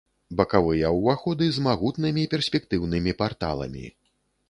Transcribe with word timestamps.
Бакавыя 0.37 0.87
ўваходы 0.99 1.51
з 1.57 1.65
магутнымі 1.67 2.25
перспектыўнымі 2.35 3.17
парталамі. 3.25 3.85